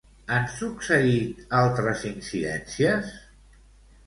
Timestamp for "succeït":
0.53-1.43